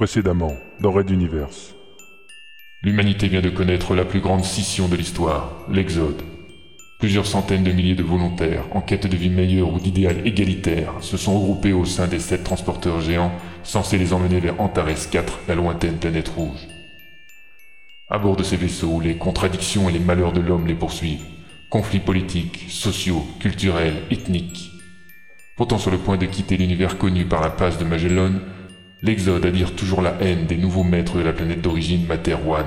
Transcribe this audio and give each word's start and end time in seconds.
Précédemment, 0.00 0.56
dans 0.80 0.92
Red 0.92 1.10
Universe. 1.10 1.74
L'humanité 2.82 3.28
vient 3.28 3.42
de 3.42 3.50
connaître 3.50 3.94
la 3.94 4.06
plus 4.06 4.20
grande 4.20 4.46
scission 4.46 4.88
de 4.88 4.96
l'histoire, 4.96 5.58
l'Exode. 5.70 6.22
Plusieurs 6.98 7.26
centaines 7.26 7.64
de 7.64 7.70
milliers 7.70 7.96
de 7.96 8.02
volontaires, 8.02 8.64
en 8.74 8.80
quête 8.80 9.06
de 9.06 9.14
vie 9.14 9.28
meilleure 9.28 9.70
ou 9.70 9.78
d'idéal 9.78 10.26
égalitaire, 10.26 10.94
se 11.02 11.18
sont 11.18 11.38
regroupés 11.38 11.74
au 11.74 11.84
sein 11.84 12.06
des 12.06 12.18
sept 12.18 12.44
transporteurs 12.44 13.02
géants, 13.02 13.34
censés 13.62 13.98
les 13.98 14.14
emmener 14.14 14.40
vers 14.40 14.58
Antares 14.58 15.10
4, 15.10 15.40
la 15.48 15.54
lointaine 15.54 15.98
planète 15.98 16.30
rouge. 16.30 16.66
À 18.08 18.16
bord 18.16 18.36
de 18.36 18.42
ces 18.42 18.56
vaisseaux, 18.56 19.00
les 19.00 19.18
contradictions 19.18 19.90
et 19.90 19.92
les 19.92 19.98
malheurs 19.98 20.32
de 20.32 20.40
l'homme 20.40 20.66
les 20.66 20.74
poursuivent. 20.74 21.26
Conflits 21.68 22.00
politiques, 22.00 22.64
sociaux, 22.70 23.22
culturels, 23.38 24.04
ethniques. 24.10 24.70
Pourtant 25.58 25.76
sur 25.76 25.90
le 25.90 25.98
point 25.98 26.16
de 26.16 26.24
quitter 26.24 26.56
l'univers 26.56 26.96
connu 26.96 27.26
par 27.26 27.42
la 27.42 27.50
passe 27.50 27.76
de 27.76 27.84
Magellan, 27.84 28.32
l'Exode 29.02 29.46
adire 29.46 29.74
toujours 29.74 30.02
la 30.02 30.14
haine 30.20 30.46
des 30.46 30.58
nouveaux 30.58 30.84
maîtres 30.84 31.16
de 31.16 31.22
la 31.22 31.32
planète 31.32 31.62
d'origine 31.62 32.06
Materwan. 32.06 32.66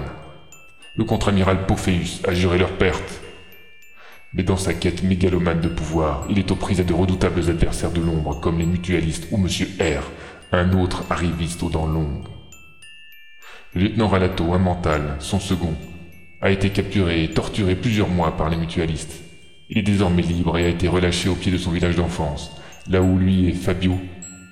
Le 0.96 1.04
contre-amiral 1.04 1.66
Pophéus 1.68 2.22
a 2.28 2.34
juré 2.34 2.58
leur 2.58 2.72
perte. 2.78 3.22
Mais 4.34 4.42
dans 4.42 4.58
sa 4.58 4.74
quête 4.74 5.04
mégalomane 5.04 5.62
de 5.62 5.68
pouvoir, 5.68 6.26
il 6.30 6.40
est 6.40 6.50
aux 6.50 6.56
prises 6.56 6.80
à 6.80 6.84
de 6.84 6.94
redoutables 6.94 7.50
adversaires 7.50 7.92
de 7.92 8.02
l'ombre 8.02 8.40
comme 8.40 8.58
les 8.58 8.66
mutualistes 8.66 9.28
ou 9.32 9.38
Monsieur 9.38 9.68
R, 9.80 10.04
un 10.52 10.74
autre 10.74 11.04
arriviste 11.12 11.62
aux 11.62 11.70
dents 11.70 11.86
longues. 11.86 12.26
Le 13.76 13.84
lieutenant 13.84 14.08
Ralato, 14.08 14.54
un 14.54 14.60
mental, 14.60 15.16
son 15.20 15.40
second, 15.40 15.76
a 16.42 16.50
été 16.50 16.72
capturé 16.72 17.24
et 17.24 17.30
torturé 17.30 17.76
plusieurs 17.76 18.10
mois 18.10 18.36
par 18.36 18.50
les 18.50 18.58
mutualistes. 18.58 19.22
Il 19.70 19.78
est 19.78 19.84
désormais 19.84 20.24
libre 20.24 20.58
et 20.58 20.66
a 20.66 20.70
été 20.70 20.88
relâché 20.88 21.30
au 21.30 21.36
pied 21.36 21.52
de 21.52 21.58
son 21.58 21.72
village 21.72 21.96
d'enfance, 21.96 22.56
là 22.90 23.02
où 23.02 23.18
lui 23.18 23.48
et 23.48 23.54
Fabio, 23.54 23.98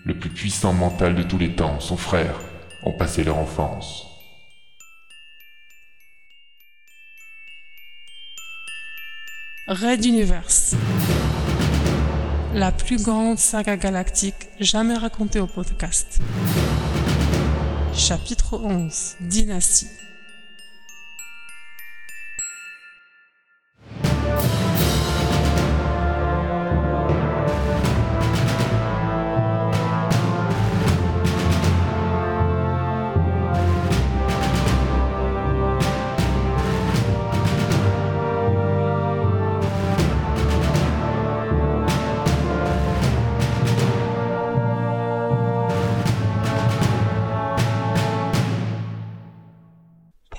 le 0.03 0.17
plus 0.17 0.29
puissant 0.29 0.73
mental 0.73 1.15
de 1.15 1.23
tous 1.23 1.37
les 1.37 1.55
temps, 1.55 1.79
son 1.79 1.97
frère, 1.97 2.35
ont 2.83 2.93
passé 2.93 3.23
leur 3.23 3.37
enfance. 3.37 4.07
Red 9.67 10.05
Universe. 10.05 10.75
La 12.53 12.71
plus 12.71 13.02
grande 13.02 13.38
saga 13.38 13.77
galactique 13.77 14.49
jamais 14.59 14.97
racontée 14.97 15.39
au 15.39 15.47
podcast. 15.47 16.19
Chapitre 17.93 18.58
11 18.58 19.15
Dynastie. 19.21 19.88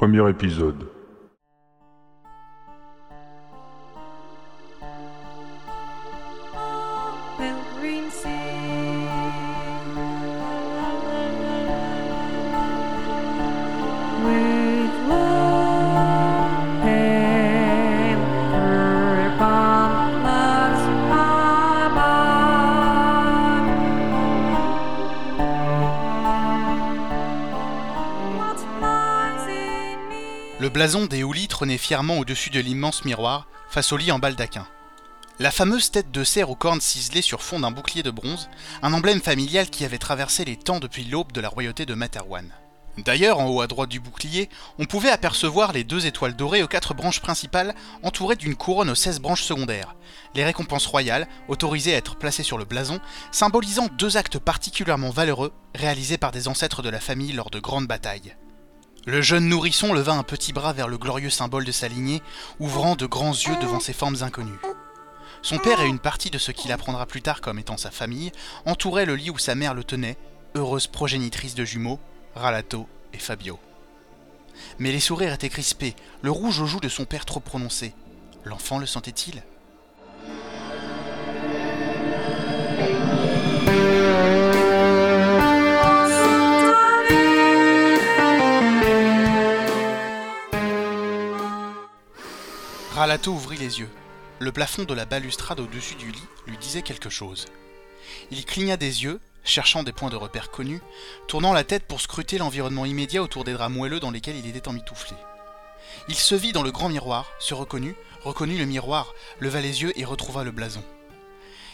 Premier 0.03 0.29
épisode. 0.31 0.92
Le 30.59 30.69
blason 30.69 31.07
des 31.07 31.25
Houlis 31.25 31.49
trônait 31.49 31.79
fièrement 31.79 32.19
au-dessus 32.19 32.51
de 32.51 32.61
l'immense 32.61 33.05
miroir, 33.05 33.49
face 33.69 33.91
au 33.93 33.97
lit 33.97 34.13
en 34.13 34.19
baldaquin. 34.19 34.67
La 35.39 35.51
fameuse 35.51 35.91
tête 35.91 36.13
de 36.13 36.25
cerf 36.25 36.51
aux 36.51 36.55
cornes 36.55 36.81
ciselées 36.81 37.23
sur 37.23 37.43
fond 37.43 37.59
d'un 37.59 37.71
bouclier 37.71 38.03
de 38.03 38.11
bronze, 38.11 38.49
un 38.83 38.93
emblème 38.93 39.23
familial 39.23 39.71
qui 39.71 39.85
avait 39.85 39.99
traversé 39.99 40.45
les 40.45 40.57
temps 40.57 40.79
depuis 40.79 41.05
l'aube 41.05 41.33
de 41.33 41.41
la 41.41 41.49
royauté 41.49 41.87
de 41.87 41.95
Materwan. 41.95 42.53
D'ailleurs, 42.99 43.41
en 43.41 43.49
haut 43.49 43.63
à 43.63 43.67
droite 43.67 43.89
du 43.89 43.99
bouclier, 43.99 44.51
on 44.79 44.85
pouvait 44.85 45.11
apercevoir 45.11 45.73
les 45.73 45.83
deux 45.83 46.05
étoiles 46.05 46.37
dorées 46.37 46.63
aux 46.63 46.69
quatre 46.69 46.93
branches 46.93 47.21
principales, 47.21 47.75
entourées 48.03 48.37
d'une 48.37 48.55
couronne 48.55 48.91
aux 48.91 48.95
16 48.95 49.21
branches 49.21 49.45
secondaires. 49.45 49.97
Les 50.35 50.45
récompenses 50.45 50.87
royales, 50.87 51.27
autorisées 51.49 51.95
à 51.95 51.97
être 51.97 52.17
placées 52.17 52.43
sur 52.43 52.59
le 52.59 52.67
blason, 52.67 53.01
symbolisant 53.31 53.89
deux 53.99 54.19
actes 54.19 54.39
particulièrement 54.39 55.11
valeureux, 55.11 55.55
réalisés 55.75 56.19
par 56.19 56.31
des 56.31 56.47
ancêtres 56.47 56.83
de 56.83 56.91
la 56.91 57.01
famille 57.01 57.33
lors 57.33 57.51
de 57.51 57.61
grandes 57.61 57.87
batailles. 57.87 58.37
Le 59.05 59.21
jeune 59.21 59.49
nourrisson 59.49 59.93
leva 59.93 60.13
un 60.13 60.23
petit 60.23 60.53
bras 60.53 60.73
vers 60.73 60.87
le 60.87 60.97
glorieux 60.97 61.29
symbole 61.29 61.65
de 61.65 61.73
sa 61.73 61.89
lignée, 61.89 62.23
ouvrant 62.61 62.95
de 62.95 63.07
grands 63.07 63.33
yeux 63.33 63.57
devant 63.57 63.81
ces 63.81 63.93
formes 63.93 64.19
inconnues. 64.21 64.61
Son 65.43 65.59
père 65.59 65.81
et 65.81 65.89
une 65.89 65.99
partie 65.99 66.31
de 66.31 66.39
ce 66.39 66.53
qu'il 66.53 66.71
apprendra 66.71 67.07
plus 67.07 67.21
tard 67.21 67.41
comme 67.41 67.59
étant 67.59 67.77
sa 67.77 67.91
famille 67.91 68.31
entouraient 68.65 69.05
le 69.05 69.17
lit 69.17 69.31
où 69.31 69.39
sa 69.39 69.57
mère 69.57 69.75
le 69.75 69.83
tenait, 69.83 70.17
heureuse 70.55 70.87
progénitrice 70.87 71.57
de 71.57 71.65
jumeaux, 71.65 71.99
Ralato 72.37 72.87
et 73.13 73.19
Fabio. 73.19 73.59
Mais 74.79 74.93
les 74.93 75.01
sourires 75.01 75.33
étaient 75.33 75.49
crispés, 75.49 75.97
le 76.21 76.31
rouge 76.31 76.61
aux 76.61 76.67
joues 76.67 76.79
de 76.79 76.89
son 76.89 77.05
père 77.05 77.25
trop 77.25 77.41
prononcé. 77.41 77.95
L'enfant 78.45 78.79
le 78.79 78.87
sentait-il? 78.87 79.43
Ralato 93.03 93.33
ouvrit 93.33 93.59
les 93.59 93.81
yeux. 93.81 93.91
Le 94.39 94.53
plafond 94.53 94.85
de 94.85 94.95
la 94.95 95.07
balustrade 95.07 95.59
au-dessus 95.59 95.97
du 95.97 96.13
lit 96.13 96.23
lui 96.47 96.57
disait 96.57 96.83
quelque 96.83 97.11
chose. 97.11 97.47
Il 98.31 98.45
cligna 98.45 98.77
des 98.77 99.03
yeux, 99.03 99.19
cherchant 99.43 99.83
des 99.83 99.91
points 99.91 100.09
de 100.09 100.15
repère 100.15 100.53
connus, 100.53 100.81
tournant 101.27 101.53
la 101.53 101.65
tête 101.65 101.83
pour 101.83 102.01
scruter 102.01 102.39
l'environnement 102.39 102.85
immédiat 102.85 103.21
autour 103.21 103.43
des 103.43 103.55
draps 103.55 103.75
moelleux 103.75 103.99
dans 103.99 104.13
lesquels 104.13 104.37
il 104.37 104.47
était 104.47 104.69
emmitouflé. 104.69 105.17
Il 106.07 106.15
se 106.15 106.37
vit 106.37 106.53
dans 106.53 106.63
le 106.63 106.71
grand 106.71 106.89
miroir, 106.91 107.29
se 107.41 107.55
reconnut, 107.55 107.97
reconnut 108.23 108.57
le 108.57 108.67
miroir, 108.67 109.13
leva 109.41 109.61
les 109.61 109.83
yeux 109.83 109.99
et 109.99 110.05
retrouva 110.05 110.45
le 110.45 110.53
blason. 110.53 110.85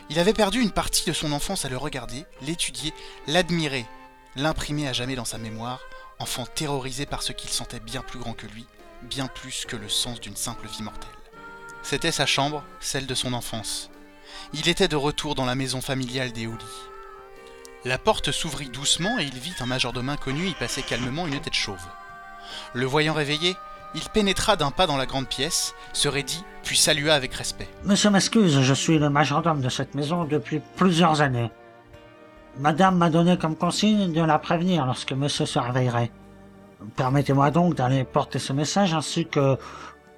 Il 0.09 0.19
avait 0.19 0.33
perdu 0.33 0.63
une 0.63 0.71
partie 0.71 1.05
de 1.05 1.13
son 1.13 1.33
enfance 1.33 1.67
à 1.67 1.69
le 1.69 1.77
regarder, 1.77 2.25
l'étudier, 2.41 2.95
l'admirer, 3.27 3.85
l'imprimer 4.35 4.89
à 4.89 4.95
jamais 4.95 5.15
dans 5.15 5.27
sa 5.27 5.37
mémoire, 5.37 5.81
enfant 6.21 6.47
terrorisé 6.47 7.05
par 7.05 7.23
ce 7.23 7.33
qu'il 7.33 7.51
sentait 7.51 7.81
bien 7.81 8.01
plus 8.01 8.19
grand 8.19 8.33
que 8.33 8.47
lui, 8.47 8.65
bien 9.03 9.27
plus 9.27 9.67
que 9.67 9.77
le 9.77 9.91
sens 9.91 10.21
d'une 10.21 10.37
simple 10.37 10.67
vie 10.69 10.83
mortelle. 10.83 11.18
C'était 11.83 12.13
sa 12.13 12.27
chambre, 12.27 12.63
celle 12.81 13.07
de 13.07 13.15
son 13.15 13.33
enfance. 13.33 13.91
Il 14.53 14.69
était 14.69 14.89
de 14.89 14.97
retour 14.97 15.35
dans 15.35 15.47
la 15.47 15.55
maison 15.55 15.81
familiale 15.81 16.33
des 16.33 16.47
Houlis. 16.47 16.65
La 17.85 17.99
porte 17.99 18.33
s'ouvrit 18.33 18.69
doucement 18.69 19.19
et 19.19 19.25
il 19.25 19.39
vit 19.39 19.55
un 19.61 19.67
majordome 19.67 20.09
inconnu 20.09 20.49
y 20.49 20.55
passer 20.55 20.83
calmement 20.83 21.27
une 21.27 21.41
tête 21.41 21.55
chauve. 21.55 21.87
Le 22.75 22.87
voyant 22.87 23.15
réveillé, 23.15 23.57
il 23.95 24.03
pénétra 24.03 24.57
d'un 24.57 24.71
pas 24.71 24.87
dans 24.87 24.97
la 24.97 25.07
grande 25.07 25.29
pièce, 25.29 25.75
se 25.93 26.09
raidit, 26.09 26.45
puis 26.65 26.77
salua 26.77 27.15
avec 27.15 27.33
respect. 27.35 27.69
Monsieur 27.85 28.11
m'excuse, 28.11 28.61
je 28.61 28.75
suis 28.75 28.99
le 28.99 29.11
majordome 29.11 29.61
de 29.61 29.69
cette 29.69 29.95
maison 29.95 30.25
depuis 30.25 30.61
plusieurs 30.77 31.21
années. 31.21 31.51
Madame 32.59 32.99
m'a 32.99 33.09
donné 33.09 33.39
comme 33.39 33.57
consigne 33.57 34.13
de 34.13 34.23
la 34.23 34.39
prévenir 34.39 34.85
lorsque 34.85 35.13
monsieur 35.13 35.47
se 35.47 35.59
réveillerait. 35.59 36.11
Permettez-moi 36.97 37.51
donc 37.51 37.75
d'aller 37.75 38.05
porter 38.05 38.39
ce 38.39 38.53
message 38.53 38.95
ainsi 38.95 39.27
que 39.27 39.57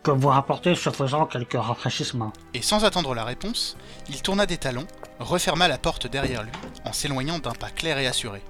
que 0.03 0.11
vous 0.11 0.29
rapporter 0.29 0.75
ce 0.75 0.91
faisant 0.91 1.27
quelques 1.27 1.61
rafraîchissements. 1.61 2.33
Et 2.55 2.63
sans 2.63 2.85
attendre 2.85 3.15
la 3.15 3.25
réponse, 3.25 3.77
il 4.09 4.23
tourna 4.23 4.47
des 4.47 4.57
talons, 4.57 4.87
referma 5.19 5.69
la 5.69 5.79
porte 5.79 6.07
derrière 6.07 6.43
lui, 6.43 6.53
en 6.85 6.93
s'éloignant 6.93 7.39
d'un 7.39 7.53
pas 7.53 7.71
clair 7.71 7.99
et 7.99 8.07
assuré. 8.07 8.43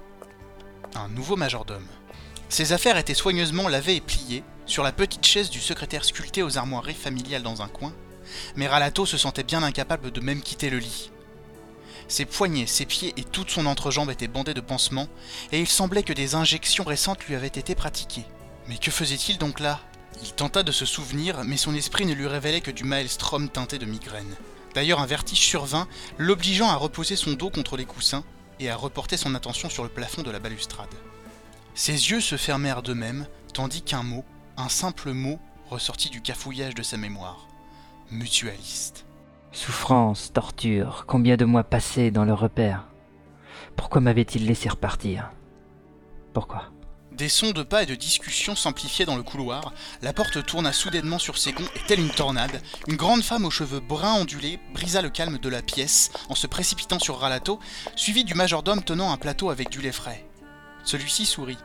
Un 0.95 1.09
nouveau 1.09 1.35
majordome. 1.35 1.87
Ses 2.49 2.73
affaires 2.73 2.97
étaient 2.97 3.13
soigneusement 3.13 3.67
lavées 3.67 3.95
et 3.95 4.01
pliées, 4.01 4.43
sur 4.65 4.83
la 4.83 4.91
petite 4.91 5.25
chaise 5.25 5.49
du 5.49 5.59
secrétaire 5.59 6.05
sculpté 6.05 6.43
aux 6.43 6.57
armoiries 6.57 6.93
familiales 6.93 7.43
dans 7.43 7.61
un 7.61 7.67
coin, 7.67 7.93
mais 8.55 8.67
Ralato 8.67 9.05
se 9.05 9.17
sentait 9.17 9.43
bien 9.43 9.63
incapable 9.63 10.11
de 10.11 10.21
même 10.21 10.41
quitter 10.41 10.69
le 10.69 10.77
lit. 10.77 11.11
Ses 12.07 12.25
poignets, 12.25 12.67
ses 12.67 12.85
pieds 12.85 13.13
et 13.17 13.23
toute 13.23 13.49
son 13.49 13.65
entrejambe 13.65 14.11
étaient 14.11 14.27
bandés 14.27 14.53
de 14.53 14.61
pansements, 14.61 15.07
et 15.51 15.59
il 15.59 15.67
semblait 15.67 16.03
que 16.03 16.13
des 16.13 16.35
injections 16.35 16.83
récentes 16.83 17.25
lui 17.25 17.35
avaient 17.35 17.47
été 17.47 17.75
pratiquées. 17.75 18.25
Mais 18.67 18.77
que 18.77 18.91
faisait-il 18.91 19.37
donc 19.37 19.59
là? 19.59 19.79
Il 20.21 20.33
tenta 20.33 20.63
de 20.63 20.71
se 20.71 20.85
souvenir, 20.85 21.43
mais 21.45 21.57
son 21.57 21.73
esprit 21.73 22.05
ne 22.05 22.13
lui 22.13 22.27
révélait 22.27 22.61
que 22.61 22.71
du 22.71 22.83
maelstrom 22.83 23.49
teinté 23.49 23.79
de 23.79 23.85
migraine. 23.85 24.35
D'ailleurs, 24.75 25.01
un 25.01 25.05
vertige 25.05 25.39
survint, 25.39 25.87
l'obligeant 26.17 26.69
à 26.69 26.75
reposer 26.75 27.15
son 27.15 27.33
dos 27.33 27.49
contre 27.49 27.75
les 27.75 27.85
coussins 27.85 28.23
et 28.59 28.69
à 28.69 28.75
reporter 28.75 29.17
son 29.17 29.35
attention 29.35 29.69
sur 29.69 29.83
le 29.83 29.89
plafond 29.89 30.21
de 30.21 30.31
la 30.31 30.39
balustrade. 30.39 30.93
Ses 31.73 32.11
yeux 32.11 32.21
se 32.21 32.37
fermèrent 32.37 32.83
d'eux-mêmes, 32.83 33.25
tandis 33.53 33.81
qu'un 33.81 34.03
mot, 34.03 34.23
un 34.57 34.69
simple 34.69 35.11
mot, 35.11 35.39
ressortit 35.69 36.09
du 36.09 36.21
cafouillage 36.21 36.75
de 36.75 36.83
sa 36.83 36.97
mémoire. 36.97 37.47
Mutualiste. 38.11 39.05
Souffrance, 39.51 40.31
torture, 40.31 41.05
combien 41.07 41.35
de 41.37 41.45
mois 41.45 41.63
passés 41.63 42.11
dans 42.11 42.25
le 42.25 42.33
repère? 42.33 42.85
Pourquoi 43.75 44.01
m'avait-il 44.01 44.45
laissé 44.45 44.69
repartir? 44.69 45.31
Pourquoi? 46.33 46.71
Des 47.21 47.29
sons 47.29 47.51
de 47.51 47.61
pas 47.61 47.83
et 47.83 47.85
de 47.85 47.93
discussions 47.93 48.55
s'amplifiaient 48.55 49.05
dans 49.05 49.15
le 49.15 49.21
couloir, 49.21 49.73
la 50.01 50.11
porte 50.11 50.43
tourna 50.43 50.73
soudainement 50.73 51.19
sur 51.19 51.37
ses 51.37 51.51
gonds 51.51 51.69
et 51.75 51.85
telle 51.85 51.99
une 51.99 52.09
tornade, 52.09 52.63
une 52.87 52.95
grande 52.95 53.21
femme 53.21 53.45
aux 53.45 53.51
cheveux 53.51 53.79
bruns 53.79 54.15
ondulés 54.15 54.59
brisa 54.73 55.03
le 55.03 55.11
calme 55.11 55.37
de 55.37 55.47
la 55.47 55.61
pièce 55.61 56.09
en 56.29 56.33
se 56.33 56.47
précipitant 56.47 56.97
sur 56.97 57.19
Ralato, 57.19 57.59
suivi 57.95 58.23
du 58.23 58.33
majordome 58.33 58.81
tenant 58.81 59.11
un 59.11 59.17
plateau 59.17 59.51
avec 59.51 59.69
du 59.69 59.81
lait 59.81 59.91
frais. 59.91 60.25
Celui-ci 60.83 61.27
sourit. 61.27 61.59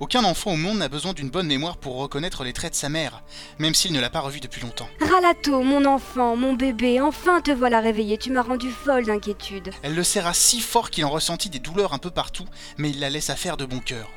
Aucun 0.00 0.24
enfant 0.24 0.54
au 0.54 0.56
monde 0.56 0.78
n'a 0.78 0.88
besoin 0.88 1.12
d'une 1.12 1.30
bonne 1.30 1.46
mémoire 1.46 1.76
pour 1.76 1.98
reconnaître 1.98 2.42
les 2.42 2.52
traits 2.52 2.72
de 2.72 2.76
sa 2.76 2.88
mère, 2.88 3.22
même 3.60 3.76
s'il 3.76 3.92
ne 3.92 4.00
l'a 4.00 4.10
pas 4.10 4.18
revue 4.18 4.40
depuis 4.40 4.60
longtemps. 4.60 4.88
Ralato, 5.00 5.62
mon 5.62 5.84
enfant, 5.84 6.34
mon 6.34 6.54
bébé, 6.54 7.00
enfin 7.00 7.40
te 7.42 7.52
voilà 7.52 7.78
réveillé, 7.78 8.18
tu 8.18 8.32
m'as 8.32 8.42
rendu 8.42 8.72
folle 8.72 9.06
d'inquiétude. 9.06 9.70
Elle 9.84 9.94
le 9.94 10.02
serra 10.02 10.34
si 10.34 10.58
fort 10.58 10.90
qu'il 10.90 11.04
en 11.04 11.10
ressentit 11.10 11.48
des 11.48 11.60
douleurs 11.60 11.92
un 11.92 11.98
peu 11.98 12.10
partout, 12.10 12.46
mais 12.76 12.90
il 12.90 12.98
la 12.98 13.08
laissa 13.08 13.36
faire 13.36 13.56
de 13.56 13.66
bon 13.66 13.78
cœur. 13.78 14.10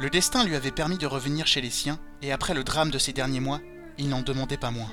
Le 0.00 0.10
destin 0.10 0.44
lui 0.44 0.54
avait 0.54 0.70
permis 0.70 0.96
de 0.96 1.06
revenir 1.06 1.48
chez 1.48 1.60
les 1.60 1.70
siens, 1.70 1.98
et 2.22 2.30
après 2.30 2.54
le 2.54 2.62
drame 2.62 2.92
de 2.92 2.98
ces 2.98 3.12
derniers 3.12 3.40
mois, 3.40 3.60
il 3.98 4.08
n'en 4.08 4.22
demandait 4.22 4.56
pas 4.56 4.70
moins. 4.70 4.92